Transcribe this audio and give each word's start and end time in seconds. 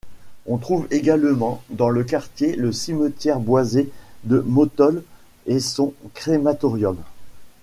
On 0.47 0.57
trouve 0.57 0.87
également 0.89 1.61
dans 1.69 1.89
le 1.89 2.03
quartier 2.03 2.55
le 2.55 2.71
cimetière 2.71 3.39
boisé 3.39 3.91
de 4.23 4.39
Motol 4.39 5.03
et 5.45 5.59
son 5.59 5.93
crématorium. 6.15 6.97